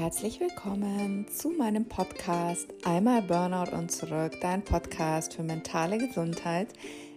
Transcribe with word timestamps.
herzlich 0.00 0.40
willkommen 0.40 1.26
zu 1.28 1.50
meinem 1.50 1.84
Podcast 1.84 2.72
Einmal 2.86 3.20
Burnout 3.20 3.76
und 3.76 3.92
zurück, 3.92 4.32
dein 4.40 4.62
Podcast 4.62 5.34
für 5.34 5.42
mentale 5.42 5.98
Gesundheit. 5.98 6.68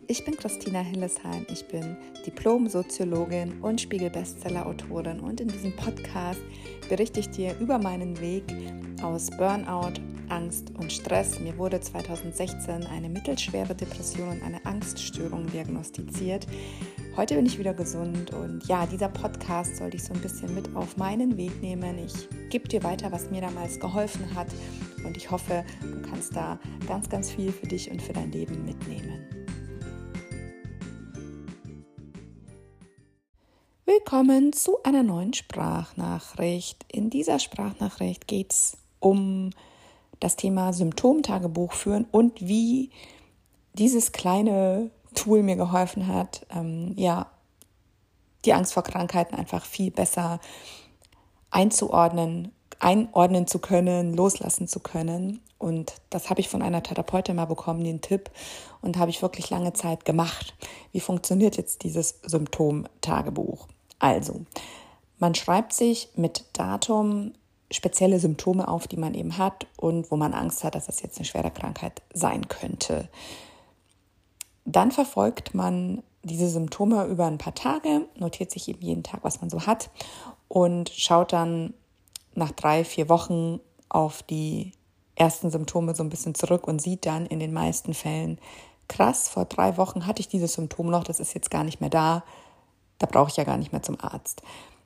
Ich 0.08 0.26
bin 0.26 0.36
Christina 0.36 0.82
Hillesheim, 0.82 1.46
ich 1.50 1.66
bin 1.70 1.96
Diplom-Soziologin 2.26 3.62
und 3.62 3.80
Spiegel-Bestseller-Autorin 3.80 5.22
und 5.22 5.40
in 5.40 5.48
diesem 5.48 5.74
Podcast 5.78 6.42
berichte 6.90 7.22
ich 7.22 7.30
dir 7.30 7.56
über 7.62 7.80
meinen 7.80 8.20
Weg 8.20 8.44
aus 9.02 9.30
Burnout, 9.32 10.02
Angst 10.28 10.74
und 10.78 10.92
Stress. 10.92 11.40
Mir 11.40 11.58
wurde 11.58 11.80
2016 11.80 12.86
eine 12.88 13.08
mittelschwere 13.08 13.76
Depression 13.76 14.28
und 14.28 14.44
eine 14.44 14.66
Angststörung 14.66 15.48
diagnostiziert. 15.48 16.48
Heute 17.16 17.36
bin 17.36 17.46
ich 17.46 17.60
wieder 17.60 17.76
gesund 17.76 18.34
und 18.34 18.66
ja, 18.66 18.88
dieser 18.88 19.08
Podcast 19.08 19.78
soll 19.78 19.92
dich 19.92 20.04
so 20.04 20.16
ein 20.16 20.22
bisschen 20.22 20.56
mit 20.56 20.76
auf 20.76 20.98
meinen 20.98 21.38
Weg 21.38 21.62
nehmen. 21.62 22.00
Ich 22.00 22.28
gebe 22.50 22.68
dir 22.68 22.82
weiter, 22.82 23.12
was 23.12 23.30
mir 23.30 23.40
damals 23.40 23.80
geholfen 23.80 24.34
hat 24.34 24.48
und 25.06 25.16
ich 25.16 25.30
hoffe, 25.30 25.64
du 25.82 26.02
kannst 26.10 26.36
da 26.36 26.60
ganz, 26.88 27.08
ganz 27.10 27.30
viel 27.30 27.52
für 27.52 27.68
dich 27.68 27.92
und 27.92 28.02
für 28.02 28.14
dein 28.14 28.32
Leben 28.32 28.66
mitnehmen. 28.66 29.28
Willkommen 33.86 34.52
zu 34.52 34.82
einer 34.82 35.04
neuen 35.04 35.36
Sprachnachricht. 35.36 36.84
In 36.92 37.12
dieser 37.12 37.38
Sprachnachricht 37.38 38.28
geht 38.28 38.54
es 38.54 38.78
um 39.00 39.52
das 40.20 40.36
Thema 40.36 40.74
Symptomtagebuch 40.74 41.74
führen 41.74 42.08
und 42.10 42.42
wie 42.42 42.90
dieses 43.74 44.14
kleine 44.14 44.90
Tool 45.14 45.44
mir 45.44 45.56
geholfen 45.56 46.08
hat, 46.08 46.46
ähm, 46.50 46.94
ja, 46.96 47.28
die 48.46 48.54
Angst 48.54 48.74
vor 48.74 48.84
Krankheiten 48.84 49.36
einfach 49.36 49.66
viel 49.66 49.92
besser 49.92 50.40
einzuordnen, 51.50 52.52
einordnen 52.80 53.48
zu 53.48 53.60
können, 53.60 54.14
loslassen 54.14 54.68
zu 54.68 54.80
können. 54.80 55.40
Und 55.58 55.94
das 56.10 56.30
habe 56.30 56.42
ich 56.42 56.50
von 56.50 56.62
einer 56.62 56.84
Therapeutin 56.84 57.38
mal 57.38 57.46
bekommen, 57.46 57.84
den 57.84 58.02
Tipp, 58.02 58.30
und 58.82 58.98
habe 58.98 59.12
ich 59.12 59.22
wirklich 59.22 59.50
lange 59.50 59.72
Zeit 59.74 60.04
gemacht. 60.04 60.54
Wie 60.92 61.00
funktioniert 61.00 61.56
jetzt 61.56 61.84
dieses 61.84 62.20
Symptomtagebuch? 62.24 63.68
Also, 64.00 64.42
man 65.20 65.36
schreibt 65.36 65.72
sich 65.72 66.10
mit 66.16 66.46
Datum 66.52 67.34
spezielle 67.72 68.20
Symptome 68.20 68.68
auf, 68.68 68.88
die 68.88 68.98
man 68.98 69.14
eben 69.14 69.38
hat 69.38 69.68
und 69.78 70.12
wo 70.12 70.18
man 70.18 70.34
Angst 70.34 70.64
hat, 70.64 70.76
dass 70.76 70.88
das 70.88 71.02
jetzt 71.02 71.18
eine 71.18 71.26
schwere 71.26 71.52
Krankheit 71.52 72.02
sein 72.14 72.48
könnte. 72.48 73.08
Dann 74.66 74.92
verfolgt 74.92 75.54
man 75.54 76.04
diese 76.24 76.48
Symptome 76.48 77.06
über 77.06 77.26
ein 77.26 77.38
paar 77.38 77.54
Tage, 77.54 78.08
notiert 78.18 78.52
sich 78.52 78.70
eben 78.70 78.82
jeden 78.82 79.04
Tag, 79.04 79.24
was 79.24 79.42
man 79.42 79.50
so 79.50 79.66
hat 79.66 79.90
und 80.48 80.90
schaut 80.90 81.34
dann 81.34 81.74
nach 82.34 82.52
drei, 82.52 82.84
vier 82.84 83.10
Wochen 83.10 83.60
auf 83.90 84.24
die 84.24 84.72
ersten 85.16 85.52
Symptome 85.52 85.94
so 85.96 86.04
ein 86.04 86.10
bisschen 86.10 86.34
zurück 86.34 86.68
und 86.68 86.82
sieht 86.82 87.06
dann 87.06 87.26
in 87.26 87.40
den 87.40 87.54
meisten 87.54 87.94
Fällen, 87.94 88.40
krass, 88.88 89.30
vor 89.30 89.46
drei 89.46 89.78
Wochen 89.78 90.08
hatte 90.08 90.22
ich 90.22 90.28
dieses 90.28 90.54
Symptom 90.54 90.90
noch, 90.90 91.04
das 91.04 91.20
ist 91.20 91.34
jetzt 91.34 91.52
gar 91.52 91.64
nicht 91.64 91.82
mehr 91.82 91.90
da, 91.90 92.24
da 93.00 93.08
brauche 93.08 93.30
ich 93.30 93.38
ja 93.38 93.44
gar 93.44 93.58
nicht 93.58 93.72
mehr 93.72 93.84
zum 93.84 94.00
Arzt. 94.00 94.42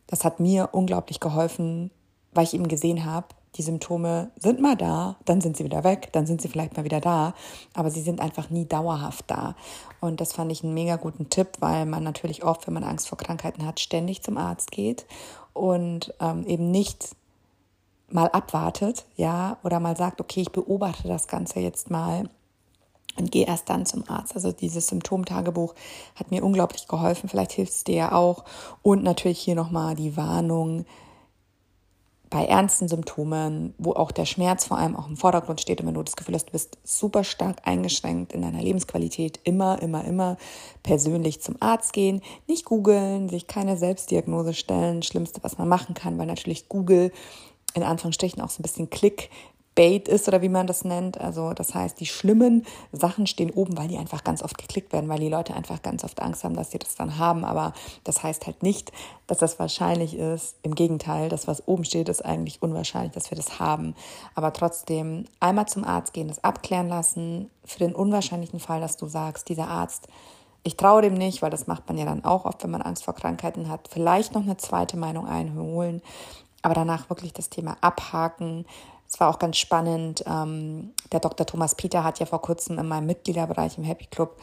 Das 0.08 0.24
hat 0.26 0.40
mir 0.40 0.70
unglaublich 0.72 1.20
geholfen, 1.20 1.92
weil 2.34 2.46
ich 2.46 2.54
eben 2.54 2.68
gesehen 2.68 3.06
habe, 3.06 3.28
die 3.58 3.64
Symptome 3.64 4.32
sind 4.38 4.62
mal 4.62 4.76
da, 4.76 5.16
dann 5.26 5.42
sind 5.42 5.58
sie 5.58 5.64
wieder 5.64 5.84
weg, 5.84 6.10
dann 6.12 6.26
sind 6.26 6.42
sie 6.42 6.48
vielleicht 6.48 6.78
mal 6.78 6.84
wieder 6.84 7.02
da, 7.02 7.34
aber 7.74 7.90
sie 7.90 8.02
sind 8.02 8.22
einfach 8.22 8.50
nie 8.50 8.66
dauerhaft 8.66 9.26
da. 9.28 9.56
Und 10.00 10.22
das 10.22 10.34
fand 10.34 10.52
ich 10.52 10.64
einen 10.64 10.74
mega 10.74 10.96
guten 10.96 11.30
Tipp, 11.30 11.50
weil 11.60 11.86
man 11.86 12.04
natürlich 12.04 12.44
oft, 12.44 12.68
wenn 12.68 12.74
man 12.74 12.84
Angst 12.84 13.08
vor 13.08 13.18
Krankheiten 13.18 13.66
hat, 13.66 13.80
ständig 13.80 14.22
zum 14.22 14.38
Arzt 14.38 14.72
geht 14.72 15.06
und 15.54 16.14
ähm, 16.20 16.46
eben 16.46 16.72
nicht 16.72 17.16
mal 18.10 18.30
abwartet, 18.30 19.06
ja, 19.16 19.58
oder 19.64 19.80
mal 19.80 19.98
sagt, 19.98 20.22
okay, 20.22 20.42
ich 20.42 20.52
beobachte 20.52 21.08
das 21.08 21.28
Ganze 21.28 21.60
jetzt 21.60 21.90
mal 21.90 22.30
und 23.18 23.32
gehe 23.32 23.48
erst 23.48 23.70
dann 23.70 23.86
zum 23.86 24.04
Arzt. 24.08 24.36
Also 24.36 24.52
dieses 24.52 24.88
Symptomtagebuch 24.88 25.74
hat 26.16 26.32
mir 26.32 26.44
unglaublich 26.44 26.88
geholfen. 26.88 27.30
Vielleicht 27.30 27.52
hilft 27.52 27.74
es 27.74 27.84
dir 27.84 27.96
ja 27.96 28.12
auch. 28.12 28.46
Und 28.84 29.04
natürlich 29.04 29.40
hier 29.40 29.56
nochmal 29.56 29.96
die 29.96 30.16
Warnung, 30.16 30.86
bei 32.30 32.46
ernsten 32.46 32.88
Symptomen, 32.88 33.74
wo 33.78 33.94
auch 33.94 34.12
der 34.12 34.26
Schmerz 34.26 34.66
vor 34.66 34.78
allem 34.78 34.96
auch 34.96 35.08
im 35.08 35.18
Vordergrund 35.18 35.62
steht 35.62 35.80
und 35.80 35.88
wenn 35.88 35.94
du 35.94 36.04
das 36.04 36.16
Gefühl 36.16 36.36
hast, 36.36 36.48
du 36.48 36.52
bist 36.52 36.78
super 36.84 37.24
stark 37.24 37.58
eingeschränkt 37.64 38.34
in 38.34 38.42
deiner 38.42 38.62
Lebensqualität, 38.62 39.40
immer, 39.44 39.82
immer, 39.82 40.04
immer 40.04 40.38
persönlich 40.84 41.42
zum 41.42 41.56
Arzt 41.60 41.94
gehen, 41.94 42.22
nicht 42.48 42.66
googeln, 42.66 43.30
sich 43.30 43.48
keine 43.48 43.78
Selbstdiagnose 43.78 44.54
stellen, 44.54 45.04
Schlimmste, 45.04 45.44
was 45.44 45.58
man 45.58 45.68
machen 45.68 45.94
kann, 45.96 46.18
weil 46.18 46.26
natürlich 46.26 46.68
Google 46.70 47.12
in 47.74 47.84
Anführungsstrichen 47.84 48.42
auch 48.42 48.50
so 48.50 48.60
ein 48.60 48.64
bisschen 48.64 48.90
Klick 48.90 49.30
Bait 49.78 50.08
ist 50.08 50.28
oder 50.28 50.42
wie 50.42 50.50
man 50.50 50.66
das 50.66 50.84
nennt. 50.84 51.22
Also 51.22 51.54
das 51.54 51.76
heißt, 51.76 52.00
die 52.00 52.08
schlimmen 52.08 52.66
Sachen 52.92 53.28
stehen 53.28 53.52
oben, 53.52 53.78
weil 53.78 53.88
die 53.88 53.98
einfach 53.98 54.24
ganz 54.24 54.42
oft 54.42 54.58
geklickt 54.58 54.92
werden, 54.92 55.08
weil 55.08 55.20
die 55.20 55.30
Leute 55.30 55.54
einfach 55.54 55.84
ganz 55.84 56.04
oft 56.04 56.20
Angst 56.20 56.44
haben, 56.44 56.56
dass 56.56 56.72
sie 56.72 56.80
das 56.80 56.96
dann 56.96 57.20
haben. 57.20 57.46
Aber 57.46 57.74
das 58.04 58.24
heißt 58.24 58.48
halt 58.48 58.64
nicht, 58.64 58.92
dass 59.28 59.38
das 59.38 59.60
wahrscheinlich 59.60 60.18
ist. 60.18 60.56
Im 60.64 60.74
Gegenteil, 60.74 61.30
das, 61.30 61.48
was 61.48 61.68
oben 61.68 61.86
steht, 61.86 62.10
ist 62.10 62.26
eigentlich 62.26 62.64
unwahrscheinlich, 62.64 63.14
dass 63.14 63.30
wir 63.30 63.38
das 63.38 63.60
haben. 63.60 63.94
Aber 64.34 64.52
trotzdem 64.52 65.26
einmal 65.40 65.68
zum 65.68 65.84
Arzt 65.84 66.12
gehen, 66.12 66.28
das 66.28 66.44
abklären 66.44 66.90
lassen, 66.90 67.52
für 67.64 67.80
den 67.80 67.94
unwahrscheinlichen 67.94 68.60
Fall, 68.60 68.82
dass 68.82 68.98
du 68.98 69.06
sagst, 69.06 69.48
dieser 69.48 69.68
Arzt 69.68 70.08
ich 70.64 70.76
traue 70.76 71.02
dem 71.02 71.14
nicht, 71.14 71.42
weil 71.42 71.50
das 71.50 71.68
macht 71.68 71.88
man 71.88 71.98
ja 71.98 72.04
dann 72.04 72.26
auch 72.26 72.44
oft, 72.44 72.62
wenn 72.62 72.72
man 72.72 72.82
Angst 72.82 73.06
vor 73.06 73.16
Krankheiten 73.16 73.70
hat. 73.70 73.88
Vielleicht 73.90 74.34
noch 74.34 74.42
eine 74.42 74.58
zweite 74.58 74.98
Meinung 74.98 75.26
einholen, 75.26 76.02
aber 76.62 76.74
danach 76.74 77.10
wirklich 77.10 77.32
das 77.32 77.50
Thema 77.50 77.78
abhaken, 77.80 78.66
es 79.10 79.20
war 79.20 79.30
auch 79.30 79.40
ganz 79.40 79.58
spannend. 79.58 80.24
Ähm, 80.28 80.94
der 81.12 81.20
Dr. 81.20 81.46
Thomas 81.46 81.76
Peter 81.76 82.04
hat 82.04 82.20
ja 82.20 82.26
vor 82.26 82.42
kurzem 82.42 82.78
in 82.78 82.88
meinem 82.88 83.06
Mitgliederbereich 83.06 83.78
im 83.78 83.84
Happy 83.84 84.06
Club 84.06 84.38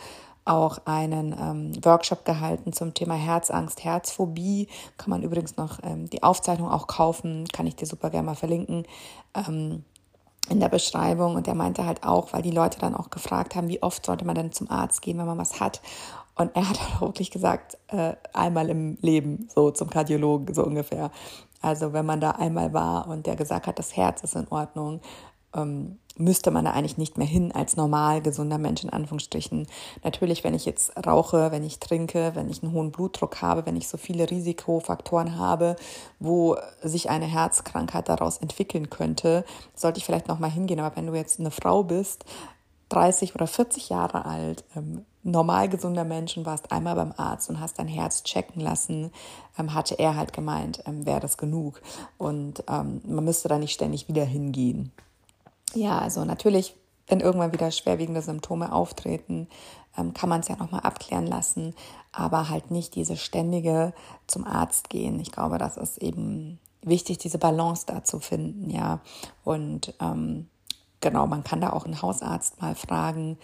auch 0.44 0.78
einen 0.84 1.34
ähm, 1.38 1.84
Workshop 1.84 2.24
gehalten 2.24 2.72
zum 2.72 2.92
Thema 2.94 3.14
Herzangst, 3.14 3.82
Herzphobie. 3.84 4.68
Kann 4.98 5.10
man 5.10 5.22
übrigens 5.22 5.56
noch 5.56 5.78
ähm, 5.82 6.08
die 6.10 6.22
Aufzeichnung 6.22 6.70
auch 6.70 6.86
kaufen, 6.86 7.46
kann 7.52 7.66
ich 7.66 7.76
dir 7.76 7.86
super 7.86 8.10
gerne 8.10 8.26
mal 8.26 8.34
verlinken 8.34 8.86
ähm, 9.34 9.84
in 10.50 10.60
der 10.60 10.68
Beschreibung. 10.68 11.34
Und 11.34 11.48
er 11.48 11.54
meinte 11.54 11.86
halt 11.86 12.04
auch, 12.04 12.32
weil 12.32 12.42
die 12.42 12.50
Leute 12.50 12.78
dann 12.78 12.94
auch 12.94 13.10
gefragt 13.10 13.54
haben, 13.54 13.68
wie 13.68 13.82
oft 13.82 14.04
sollte 14.04 14.26
man 14.26 14.34
denn 14.34 14.52
zum 14.52 14.70
Arzt 14.70 15.00
gehen, 15.00 15.18
wenn 15.18 15.26
man 15.26 15.38
was 15.38 15.60
hat. 15.60 15.80
Und 16.36 16.54
er 16.54 16.68
hat 16.68 16.78
auch 16.96 17.00
wirklich 17.02 17.30
gesagt, 17.30 17.78
äh, 17.88 18.14
einmal 18.32 18.68
im 18.68 18.98
Leben, 19.00 19.48
so 19.54 19.70
zum 19.70 19.88
Kardiologen, 19.88 20.54
so 20.54 20.64
ungefähr. 20.64 21.10
Also 21.64 21.94
wenn 21.94 22.04
man 22.04 22.20
da 22.20 22.32
einmal 22.32 22.74
war 22.74 23.08
und 23.08 23.26
der 23.26 23.36
gesagt 23.36 23.66
hat, 23.66 23.78
das 23.78 23.96
Herz 23.96 24.22
ist 24.22 24.36
in 24.36 24.46
Ordnung, 24.48 25.00
ähm, 25.54 25.98
müsste 26.16 26.50
man 26.50 26.64
da 26.64 26.72
eigentlich 26.72 26.98
nicht 26.98 27.18
mehr 27.18 27.26
hin 27.26 27.52
als 27.52 27.76
normal 27.76 28.20
gesunder 28.20 28.58
Mensch 28.58 28.84
in 28.84 28.90
Anführungsstrichen. 28.90 29.66
Natürlich, 30.04 30.44
wenn 30.44 30.54
ich 30.54 30.64
jetzt 30.64 30.92
rauche, 31.06 31.50
wenn 31.50 31.64
ich 31.64 31.80
trinke, 31.80 32.32
wenn 32.34 32.50
ich 32.50 32.62
einen 32.62 32.72
hohen 32.72 32.92
Blutdruck 32.92 33.40
habe, 33.42 33.66
wenn 33.66 33.76
ich 33.76 33.88
so 33.88 33.96
viele 33.96 34.30
Risikofaktoren 34.30 35.38
habe, 35.38 35.74
wo 36.20 36.56
sich 36.82 37.10
eine 37.10 37.24
Herzkrankheit 37.24 38.08
daraus 38.08 38.38
entwickeln 38.38 38.90
könnte, 38.90 39.44
sollte 39.74 39.98
ich 39.98 40.04
vielleicht 40.04 40.28
noch 40.28 40.38
mal 40.38 40.50
hingehen. 40.50 40.80
Aber 40.80 40.94
wenn 40.96 41.06
du 41.06 41.14
jetzt 41.14 41.40
eine 41.40 41.50
Frau 41.50 41.82
bist, 41.82 42.24
30 42.88 43.34
oder 43.34 43.46
40 43.46 43.88
Jahre 43.88 44.24
alt, 44.24 44.64
ähm, 44.76 45.04
normal 45.22 45.68
gesunder 45.68 46.04
Mensch 46.04 46.36
und 46.36 46.46
warst 46.46 46.70
einmal 46.70 46.94
beim 46.94 47.14
Arzt 47.16 47.48
und 47.48 47.58
hast 47.58 47.78
dein 47.78 47.88
Herz 47.88 48.22
checken 48.24 48.60
lassen, 48.60 49.10
ähm, 49.58 49.74
hatte 49.74 49.98
er 49.98 50.16
halt 50.16 50.32
gemeint, 50.32 50.82
ähm, 50.86 51.06
wäre 51.06 51.20
das 51.20 51.38
genug. 51.38 51.80
Und 52.18 52.62
ähm, 52.68 53.00
man 53.04 53.24
müsste 53.24 53.48
da 53.48 53.58
nicht 53.58 53.72
ständig 53.72 54.08
wieder 54.08 54.24
hingehen. 54.24 54.92
Ja, 55.74 55.98
also 55.98 56.24
natürlich, 56.24 56.76
wenn 57.08 57.20
irgendwann 57.20 57.52
wieder 57.52 57.70
schwerwiegende 57.70 58.22
Symptome 58.22 58.72
auftreten, 58.72 59.48
ähm, 59.96 60.12
kann 60.12 60.28
man 60.28 60.40
es 60.40 60.48
ja 60.48 60.56
nochmal 60.56 60.80
abklären 60.80 61.26
lassen, 61.26 61.74
aber 62.12 62.48
halt 62.50 62.70
nicht 62.70 62.94
diese 62.94 63.16
ständige 63.16 63.92
zum 64.26 64.46
Arzt 64.46 64.90
gehen. 64.90 65.18
Ich 65.20 65.32
glaube, 65.32 65.58
das 65.58 65.76
ist 65.76 65.98
eben 65.98 66.58
wichtig, 66.82 67.18
diese 67.18 67.38
Balance 67.38 67.84
da 67.86 68.04
zu 68.04 68.20
finden, 68.20 68.70
ja. 68.70 69.00
Und 69.42 69.94
ähm, 70.00 70.48
genau, 71.04 71.26
man 71.26 71.44
kann 71.44 71.60
da 71.60 71.70
auch 71.70 71.84
einen 71.84 72.02
Hausarzt 72.02 72.60
mal 72.60 72.74
fragen, 72.74 73.38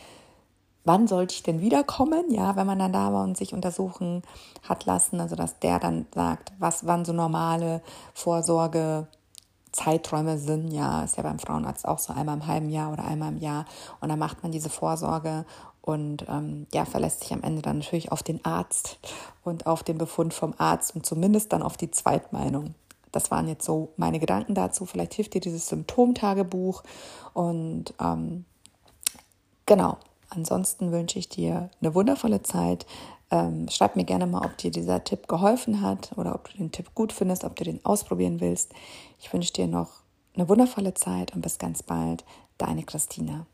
wann 0.85 1.07
sollte 1.07 1.35
ich 1.35 1.43
denn 1.43 1.61
wiederkommen? 1.61 2.25
Ja, 2.31 2.57
wenn 2.57 2.67
man 2.67 2.79
dann 2.79 2.93
da 2.93 3.13
war 3.13 3.23
und 3.23 3.37
sich 3.37 3.53
untersuchen 3.53 4.23
hat 4.69 4.87
lassen, 4.87 5.21
also 5.21 5.37
dass 5.37 5.61
der 5.61 5.79
dann 5.79 6.07
sagt, 6.13 6.53
was 6.59 6.87
wann 6.87 7.05
so 7.05 7.13
normale 7.13 7.83
Vorsorge 8.15 9.07
Zeiträume 9.73 10.39
sind, 10.39 10.73
ja, 10.73 11.05
ist 11.05 11.17
ja 11.17 11.23
beim 11.23 11.39
Frauenarzt 11.39 11.87
auch 11.87 11.99
so 11.99 12.13
einmal 12.13 12.37
im 12.37 12.47
halben 12.47 12.71
Jahr 12.71 12.93
oder 12.93 13.05
einmal 13.05 13.29
im 13.29 13.39
Jahr 13.39 13.67
und 14.01 14.09
dann 14.09 14.19
macht 14.19 14.43
man 14.43 14.51
diese 14.51 14.71
Vorsorge 14.71 15.45
und 15.83 16.25
ähm, 16.29 16.67
ja, 16.73 16.85
verlässt 16.87 17.21
sich 17.21 17.33
am 17.33 17.43
Ende 17.43 17.63
dann 17.63 17.79
natürlich 17.79 18.11
auf 18.11 18.23
den 18.23 18.45
Arzt 18.45 18.99
und 19.45 19.67
auf 19.67 19.85
den 19.85 19.99
Befund 19.99 20.35
vom 20.35 20.55
Arzt 20.59 20.97
und 20.97 21.07
zumindest 21.07 21.53
dann 21.53 21.63
auf 21.63 21.77
die 21.77 21.91
Zweitmeinung. 21.91 22.75
Das 23.13 23.31
waren 23.31 23.49
jetzt 23.49 23.65
so 23.65 23.93
meine 23.97 24.21
Gedanken 24.21 24.55
dazu. 24.55 24.87
Vielleicht 24.87 25.15
hilft 25.15 25.35
dir 25.35 25.41
dieses 25.41 25.69
Symptomtagebuch 25.69 26.83
und 27.35 27.95
ähm, 28.01 28.45
genau, 29.67 29.99
Ansonsten 30.31 30.93
wünsche 30.93 31.19
ich 31.19 31.29
dir 31.29 31.71
eine 31.81 31.95
wundervolle 31.95 32.43
Zeit. 32.43 32.87
Ähm, 33.33 33.69
schreib 33.69 33.97
mir 33.97 34.05
gerne 34.05 34.27
mal, 34.27 34.45
ob 34.45 34.57
dir 34.57 34.71
dieser 34.71 35.03
Tipp 35.03 35.27
geholfen 35.27 35.83
hat 35.83 36.13
oder 36.17 36.35
ob 36.35 36.49
du 36.51 36.57
den 36.57 36.73
Tipp 36.73 36.95
gut 36.95 37.13
findest, 37.13 37.45
ob 37.45 37.57
du 37.57 37.65
den 37.65 37.85
ausprobieren 37.85 38.41
willst. 38.41 38.73
Ich 39.19 39.33
wünsche 39.33 39.53
dir 39.53 39.67
noch 39.67 39.91
eine 40.35 40.49
wundervolle 40.49 40.95
Zeit 40.95 41.35
und 41.35 41.43
bis 41.43 41.59
ganz 41.59 41.83
bald. 41.83 42.25
Deine 42.59 42.85
Christina. 42.85 43.47